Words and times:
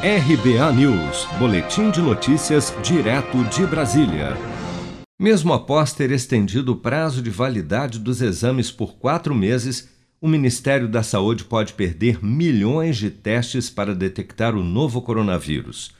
RBA 0.00 0.72
News, 0.74 1.26
Boletim 1.40 1.90
de 1.90 2.00
Notícias, 2.00 2.72
direto 2.84 3.42
de 3.46 3.66
Brasília. 3.66 4.36
Mesmo 5.18 5.52
após 5.52 5.92
ter 5.92 6.12
estendido 6.12 6.70
o 6.70 6.76
prazo 6.76 7.20
de 7.20 7.30
validade 7.30 7.98
dos 7.98 8.22
exames 8.22 8.70
por 8.70 8.94
quatro 8.96 9.34
meses, 9.34 9.88
o 10.20 10.28
Ministério 10.28 10.86
da 10.86 11.02
Saúde 11.02 11.42
pode 11.42 11.72
perder 11.72 12.24
milhões 12.24 12.96
de 12.96 13.10
testes 13.10 13.68
para 13.68 13.92
detectar 13.92 14.54
o 14.54 14.62
novo 14.62 15.02
coronavírus. 15.02 15.90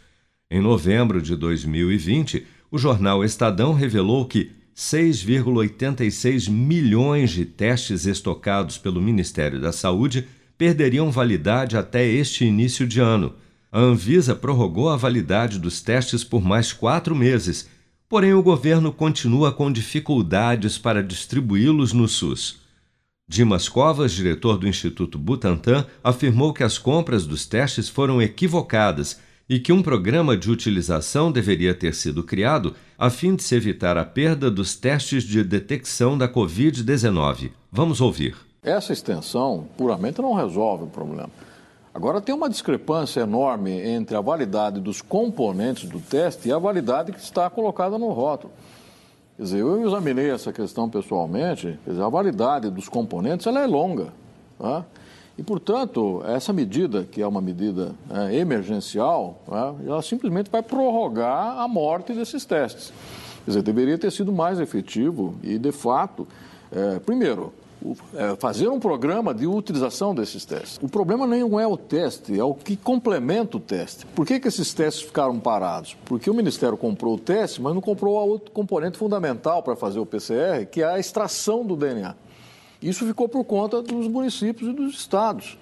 Em 0.48 0.60
novembro 0.60 1.20
de 1.20 1.34
2020, 1.34 2.46
o 2.70 2.78
jornal 2.78 3.24
Estadão 3.24 3.72
revelou 3.72 4.26
que 4.26 4.52
6,86 4.76 6.48
milhões 6.48 7.30
de 7.30 7.44
testes 7.44 8.06
estocados 8.06 8.78
pelo 8.78 9.02
Ministério 9.02 9.60
da 9.60 9.72
Saúde 9.72 10.28
perderiam 10.56 11.10
validade 11.10 11.76
até 11.76 12.06
este 12.06 12.44
início 12.44 12.86
de 12.86 13.00
ano 13.00 13.34
a 13.70 13.78
Anvisa 13.78 14.34
prorrogou 14.34 14.88
a 14.88 14.96
validade 14.96 15.58
dos 15.58 15.80
testes 15.80 16.24
por 16.24 16.42
mais 16.42 16.72
quatro 16.72 17.14
meses, 17.14 17.68
porém 18.08 18.32
o 18.32 18.42
governo 18.42 18.92
continua 18.92 19.52
com 19.52 19.70
dificuldades 19.70 20.78
para 20.78 21.02
distribuí-los 21.02 21.92
no 21.92 22.08
SUS. 22.08 22.60
Dimas 23.28 23.68
Covas, 23.68 24.12
diretor 24.12 24.56
do 24.56 24.66
Instituto 24.66 25.18
Butantan, 25.18 25.84
afirmou 26.02 26.54
que 26.54 26.64
as 26.64 26.78
compras 26.78 27.26
dos 27.26 27.44
testes 27.44 27.86
foram 27.86 28.22
equivocadas 28.22 29.20
e 29.46 29.58
que 29.58 29.72
um 29.72 29.82
programa 29.82 30.34
de 30.34 30.50
utilização 30.50 31.30
deveria 31.30 31.74
ter 31.74 31.94
sido 31.94 32.22
criado 32.22 32.74
a 32.98 33.10
fim 33.10 33.34
de 33.36 33.42
se 33.42 33.54
evitar 33.54 33.98
a 33.98 34.04
perda 34.04 34.50
dos 34.50 34.74
testes 34.74 35.24
de 35.24 35.44
detecção 35.44 36.16
da 36.16 36.26
Covid-19. 36.26 37.50
Vamos 37.70 38.00
ouvir. 38.00 38.34
Essa 38.62 38.94
extensão 38.94 39.68
puramente 39.76 40.22
não 40.22 40.34
resolve 40.34 40.84
o 40.84 40.88
problema. 40.88 41.30
Agora, 41.98 42.20
tem 42.20 42.32
uma 42.32 42.48
discrepância 42.48 43.22
enorme 43.22 43.72
entre 43.72 44.16
a 44.16 44.20
validade 44.20 44.78
dos 44.78 45.02
componentes 45.02 45.88
do 45.88 45.98
teste 45.98 46.48
e 46.48 46.52
a 46.52 46.56
validade 46.56 47.10
que 47.10 47.18
está 47.18 47.50
colocada 47.50 47.98
no 47.98 48.12
rótulo. 48.12 48.52
Quer 49.36 49.42
dizer, 49.42 49.58
eu 49.58 49.84
examinei 49.84 50.30
essa 50.30 50.52
questão 50.52 50.88
pessoalmente, 50.88 51.76
quer 51.84 51.90
dizer, 51.90 52.02
a 52.04 52.08
validade 52.08 52.70
dos 52.70 52.88
componentes 52.88 53.48
ela 53.48 53.60
é 53.60 53.66
longa. 53.66 54.12
Tá? 54.56 54.84
E, 55.36 55.42
portanto, 55.42 56.22
essa 56.24 56.52
medida, 56.52 57.02
que 57.02 57.20
é 57.20 57.26
uma 57.26 57.40
medida 57.40 57.92
é, 58.08 58.36
emergencial, 58.36 59.42
né, 59.48 59.74
ela 59.88 60.00
simplesmente 60.00 60.48
vai 60.52 60.62
prorrogar 60.62 61.58
a 61.58 61.66
morte 61.66 62.12
desses 62.12 62.44
testes. 62.44 62.92
Quer 63.44 63.50
dizer, 63.50 63.62
deveria 63.62 63.98
ter 63.98 64.12
sido 64.12 64.30
mais 64.30 64.60
efetivo 64.60 65.34
e, 65.42 65.58
de 65.58 65.72
fato, 65.72 66.28
é, 66.70 67.00
primeiro, 67.00 67.52
é, 67.52 67.67
fazer 68.38 68.68
um 68.68 68.80
programa 68.80 69.32
de 69.32 69.46
utilização 69.46 70.14
desses 70.14 70.44
testes. 70.44 70.78
O 70.82 70.88
problema 70.88 71.26
não 71.26 71.60
é 71.60 71.66
o 71.66 71.76
teste, 71.76 72.38
é 72.38 72.44
o 72.44 72.54
que 72.54 72.76
complementa 72.76 73.56
o 73.56 73.60
teste. 73.60 74.06
Por 74.06 74.26
que, 74.26 74.40
que 74.40 74.48
esses 74.48 74.72
testes 74.74 75.02
ficaram 75.02 75.38
parados? 75.38 75.96
Porque 76.04 76.30
o 76.30 76.34
Ministério 76.34 76.76
comprou 76.76 77.14
o 77.14 77.18
teste, 77.18 77.62
mas 77.62 77.74
não 77.74 77.80
comprou 77.80 78.14
outro 78.14 78.50
componente 78.50 78.98
fundamental 78.98 79.62
para 79.62 79.76
fazer 79.76 79.98
o 79.98 80.06
PCR, 80.06 80.66
que 80.70 80.82
é 80.82 80.86
a 80.86 80.98
extração 80.98 81.64
do 81.64 81.76
DNA. 81.76 82.14
Isso 82.80 83.04
ficou 83.06 83.28
por 83.28 83.44
conta 83.44 83.82
dos 83.82 84.06
municípios 84.06 84.70
e 84.70 84.72
dos 84.72 84.94
estados. 84.94 85.58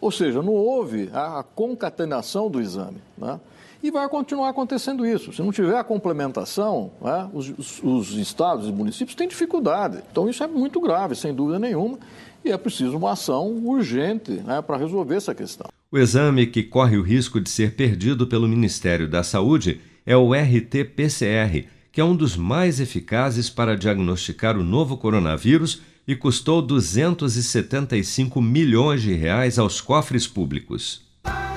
Ou 0.00 0.12
seja, 0.12 0.42
não 0.42 0.52
houve 0.52 1.10
a 1.12 1.44
concatenação 1.54 2.50
do 2.50 2.60
exame. 2.60 2.98
Né? 3.16 3.40
E 3.82 3.90
vai 3.90 4.08
continuar 4.08 4.48
acontecendo 4.48 5.06
isso. 5.06 5.32
Se 5.32 5.40
não 5.40 5.52
tiver 5.52 5.76
a 5.76 5.84
complementação, 5.84 6.90
né, 7.00 7.28
os, 7.32 7.48
os, 7.56 7.82
os 7.82 8.10
estados 8.14 8.68
e 8.68 8.72
municípios 8.72 9.14
têm 9.14 9.28
dificuldade. 9.28 10.02
Então 10.10 10.28
isso 10.28 10.42
é 10.42 10.46
muito 10.46 10.80
grave, 10.80 11.14
sem 11.14 11.32
dúvida 11.32 11.58
nenhuma, 11.58 11.98
e 12.44 12.50
é 12.50 12.58
preciso 12.58 12.96
uma 12.96 13.12
ação 13.12 13.48
urgente 13.64 14.32
né, 14.32 14.60
para 14.60 14.76
resolver 14.76 15.16
essa 15.16 15.34
questão. 15.34 15.68
O 15.90 15.98
exame 15.98 16.46
que 16.46 16.62
corre 16.62 16.96
o 16.96 17.02
risco 17.02 17.40
de 17.40 17.48
ser 17.48 17.74
perdido 17.74 18.26
pelo 18.26 18.48
Ministério 18.48 19.08
da 19.08 19.22
Saúde 19.22 19.80
é 20.04 20.16
o 20.16 20.32
RT-PCR, 20.32 21.66
que 21.92 22.00
é 22.00 22.04
um 22.04 22.16
dos 22.16 22.36
mais 22.36 22.80
eficazes 22.80 23.48
para 23.48 23.76
diagnosticar 23.76 24.56
o 24.56 24.64
novo 24.64 24.96
coronavírus 24.96 25.82
e 26.06 26.16
custou 26.16 26.62
275 26.62 28.40
milhões 28.40 29.02
de 29.02 29.12
reais 29.12 29.58
aos 29.58 29.80
cofres 29.80 30.26
públicos. 30.26 31.07